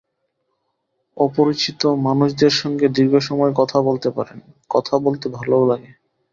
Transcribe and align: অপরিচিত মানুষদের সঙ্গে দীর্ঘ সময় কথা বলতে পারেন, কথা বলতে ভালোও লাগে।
অপরিচিত 1.17 1.81
মানুষদের 2.05 2.53
সঙ্গে 2.61 2.85
দীর্ঘ 2.89 3.13
সময় 3.19 3.53
কথা 3.55 3.77
বলতে 3.81 4.09
পারেন, 4.11 4.39
কথা 4.69 4.95
বলতে 4.97 5.25
ভালোও 5.37 5.65
লাগে। 5.67 5.91